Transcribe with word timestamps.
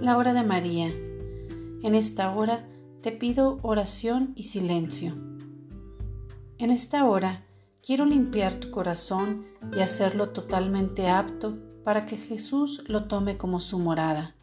la 0.00 0.16
hora 0.16 0.32
de 0.32 0.42
María. 0.42 0.86
En 1.82 1.94
esta 1.94 2.34
hora 2.34 2.66
te 3.02 3.12
pido 3.12 3.58
oración 3.60 4.32
y 4.34 4.44
silencio. 4.44 5.12
En 6.56 6.70
esta 6.70 7.04
hora 7.04 7.44
quiero 7.84 8.06
limpiar 8.06 8.54
tu 8.54 8.70
corazón 8.70 9.44
y 9.76 9.80
hacerlo 9.80 10.30
totalmente 10.30 11.08
apto 11.08 11.58
para 11.84 12.06
que 12.06 12.16
Jesús 12.16 12.82
lo 12.86 13.04
tome 13.04 13.36
como 13.36 13.60
su 13.60 13.78
morada. 13.78 14.36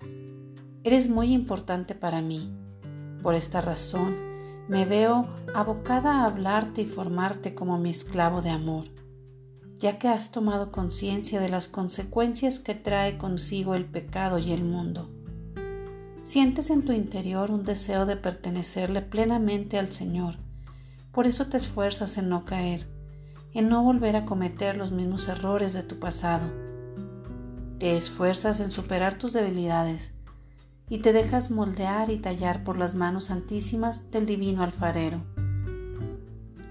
Eres 0.84 1.10
muy 1.10 1.34
importante 1.34 1.96
para 1.96 2.22
mí. 2.22 2.56
Por 3.24 3.34
esta 3.34 3.60
razón 3.60 4.16
me 4.68 4.86
veo 4.86 5.28
abocada 5.56 6.22
a 6.22 6.26
hablarte 6.26 6.82
y 6.82 6.86
formarte 6.86 7.56
como 7.56 7.80
mi 7.80 7.90
esclavo 7.90 8.44
de 8.44 8.52
amor, 8.52 8.86
ya 9.80 9.98
que 9.98 10.08
has 10.08 10.32
tomado 10.32 10.72
conciencia 10.72 11.40
de 11.40 11.50
las 11.50 11.68
consecuencias 11.68 12.60
que 12.60 12.76
trae 12.76 13.18
consigo 13.18 13.74
el 13.74 13.86
pecado 13.86 14.38
y 14.38 14.52
el 14.52 14.64
mundo. 14.64 15.17
Sientes 16.28 16.72
en 16.72 16.84
tu 16.84 16.92
interior 16.92 17.52
un 17.52 17.64
deseo 17.64 18.06
de 18.06 18.18
pertenecerle 18.18 19.02
plenamente 19.02 19.80
al 19.80 19.94
Señor. 19.94 20.36
Por 21.14 21.26
eso 21.26 21.48
te 21.48 21.56
esfuerzas 21.56 22.18
en 22.18 22.28
no 22.28 22.44
caer, 22.44 22.86
en 23.54 23.70
no 23.70 23.82
volver 23.82 24.18
a 24.18 24.26
cometer 24.26 24.76
los 24.76 24.92
mismos 24.92 25.30
errores 25.30 25.72
de 25.72 25.84
tu 25.84 26.00
pasado. 26.00 26.52
Te 27.80 27.96
esfuerzas 27.96 28.60
en 28.60 28.72
superar 28.72 29.18
tus 29.18 29.32
debilidades 29.32 30.16
y 30.90 30.98
te 30.98 31.14
dejas 31.14 31.50
moldear 31.50 32.10
y 32.10 32.18
tallar 32.18 32.66
por 32.66 32.78
las 32.78 32.94
manos 32.94 33.24
santísimas 33.24 34.12
del 34.12 34.26
divino 34.26 34.64
alfarero. 34.64 35.24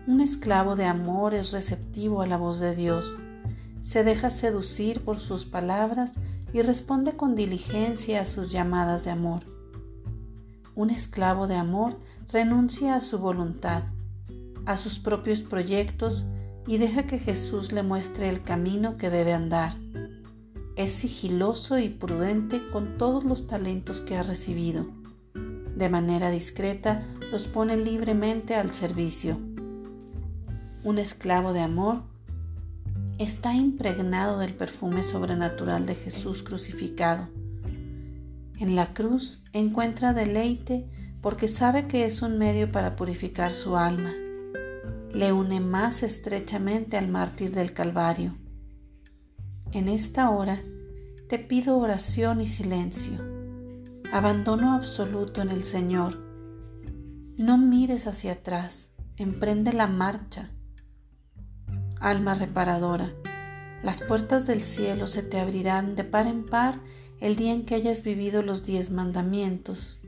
Un 0.07 0.21
esclavo 0.21 0.77
de 0.77 0.85
amor 0.85 1.33
es 1.33 1.53
receptivo 1.53 2.21
a 2.21 2.27
la 2.27 2.37
voz 2.37 2.61
de 2.61 2.77
Dios, 2.77 3.17
se 3.81 4.05
deja 4.05 4.29
seducir 4.29 5.03
por 5.03 5.19
sus 5.19 5.47
palabras 5.47 6.19
y 6.57 6.63
responde 6.63 7.13
con 7.17 7.37
diligencia 7.37 8.23
a 8.23 8.25
sus 8.25 8.51
llamadas 8.51 9.05
de 9.05 9.11
amor. 9.11 9.43
Un 10.75 10.89
esclavo 10.89 11.47
de 11.47 11.55
amor 11.55 11.99
renuncia 12.33 12.95
a 12.95 13.03
su 13.03 13.19
voluntad, 13.19 13.83
a 14.65 14.79
sus 14.79 14.99
propios 14.99 15.43
proyectos 15.43 16.25
y 16.67 16.79
deja 16.79 17.07
que 17.07 17.19
Jesús 17.19 17.73
le 17.73 17.83
muestre 17.83 18.31
el 18.31 18.43
camino 18.43 18.97
que 18.97 19.11
debe 19.11 19.35
andar. 19.35 19.75
Es 20.77 20.93
sigiloso 20.93 21.79
y 21.79 21.91
prudente 21.91 22.71
con 22.71 22.97
todos 22.97 23.23
los 23.23 23.47
talentos 23.47 24.01
que 24.01 24.17
ha 24.17 24.23
recibido. 24.23 24.87
De 25.77 25.91
manera 25.91 26.31
discreta 26.31 27.07
los 27.31 27.49
pone 27.49 27.77
libremente 27.77 28.55
al 28.55 28.73
servicio. 28.73 29.39
Un 30.85 30.99
esclavo 30.99 31.53
de 31.53 31.61
amor 31.61 32.05
está 33.19 33.55
impregnado 33.55 34.39
del 34.39 34.55
perfume 34.55 35.03
sobrenatural 35.03 35.87
de 35.87 35.95
Jesús 35.95 36.43
crucificado. 36.43 37.29
En 38.59 38.77
la 38.77 38.93
cruz 38.93 39.45
encuentra 39.53 40.13
deleite 40.13 40.89
porque 41.23 41.49
sabe 41.49 41.89
que 41.89 42.05
es 42.05 42.23
un 42.23 42.39
medio 42.39 42.71
para 42.71 42.95
purificar 42.95 43.51
su 43.51 43.77
alma. 43.77 44.13
Le 45.13 45.33
une 45.33 45.61
más 45.61 46.03
estrechamente 46.03 46.97
al 46.97 47.09
mártir 47.09 47.53
del 47.53 47.73
Calvario. 47.73 48.37
En 49.73 49.89
esta 49.89 50.31
hora 50.31 50.63
te 51.29 51.39
pido 51.39 51.79
oración 51.79 52.41
y 52.41 52.47
silencio, 52.47 53.19
abandono 54.13 54.75
absoluto 54.75 55.41
en 55.41 55.49
el 55.49 55.65
Señor. 55.65 56.19
No 57.37 57.59
mires 57.59 58.07
hacia 58.07 58.33
atrás, 58.33 58.93
emprende 59.17 59.73
la 59.73 59.87
marcha 59.87 60.51
alma 62.07 62.37
reparadora. 62.37 63.13
Las 63.83 64.01
puertas 64.01 64.47
del 64.47 64.63
cielo 64.63 65.09
se 65.09 65.23
te 65.23 65.41
abrirán 65.41 65.97
de 65.97 66.05
par 66.05 66.29
en 66.29 66.47
par 66.47 66.81
el 67.21 67.35
día 67.35 67.53
en 67.53 67.65
que 67.65 67.75
hayas 67.75 68.05
vivido 68.05 68.43
los 68.43 68.65
diez 68.65 68.91
mandamientos, 68.91 69.99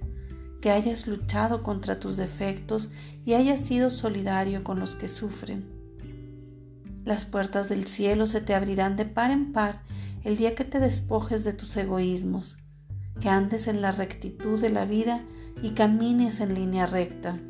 que 0.61 0.71
hayas 0.71 1.09
luchado 1.09 1.62
contra 1.65 1.99
tus 1.99 2.17
defectos 2.17 2.89
y 3.25 3.34
hayas 3.34 3.61
sido 3.61 3.91
solidario 3.91 4.62
con 4.62 4.78
los 4.78 4.95
que 4.95 5.09
sufren. 5.09 5.67
Las 7.05 7.25
puertas 7.25 7.69
del 7.69 7.87
cielo 7.87 8.28
se 8.28 8.41
te 8.41 8.55
abrirán 8.55 8.97
de 8.97 9.05
par 9.05 9.33
en 9.33 9.53
par 9.53 9.83
el 10.22 10.37
día 10.37 10.55
que 10.55 10.65
te 10.65 10.78
despojes 10.78 11.43
de 11.43 11.53
tus 11.53 11.77
egoísmos, 11.77 12.59
que 13.21 13.28
andes 13.28 13.67
en 13.67 13.83
la 13.83 13.91
rectitud 13.91 14.61
de 14.61 14.71
la 14.71 14.84
vida 14.84 15.25
y 15.62 15.71
camines 15.71 16.41
en 16.41 16.55
línea 16.55 16.87
recta 16.87 17.41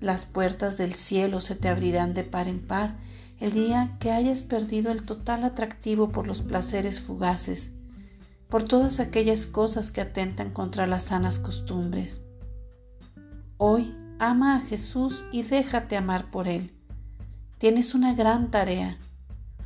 las 0.00 0.26
puertas 0.26 0.76
del 0.76 0.94
cielo 0.94 1.40
se 1.40 1.54
te 1.54 1.68
abrirán 1.68 2.14
de 2.14 2.24
par 2.24 2.48
en 2.48 2.60
par 2.60 2.96
el 3.38 3.52
día 3.52 3.96
que 4.00 4.10
hayas 4.10 4.44
perdido 4.44 4.92
el 4.92 5.04
total 5.04 5.44
atractivo 5.44 6.08
por 6.08 6.26
los 6.26 6.42
placeres 6.42 7.00
fugaces, 7.00 7.72
por 8.48 8.64
todas 8.64 9.00
aquellas 9.00 9.46
cosas 9.46 9.92
que 9.92 10.00
atentan 10.00 10.50
contra 10.50 10.86
las 10.86 11.04
sanas 11.04 11.38
costumbres. 11.38 12.20
Hoy 13.56 13.94
ama 14.18 14.56
a 14.56 14.60
Jesús 14.60 15.24
y 15.32 15.42
déjate 15.42 15.96
amar 15.96 16.30
por 16.30 16.48
Él. 16.48 16.74
Tienes 17.58 17.94
una 17.94 18.14
gran 18.14 18.50
tarea, 18.50 18.98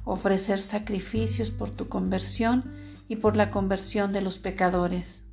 ofrecer 0.05 0.59
sacrificios 0.59 1.51
por 1.51 1.71
tu 1.71 1.89
conversión 1.89 2.73
y 3.09 3.17
por 3.17 3.37
la 3.37 3.51
conversión 3.51 4.13
de 4.13 4.21
los 4.21 4.39
pecadores. 4.39 5.24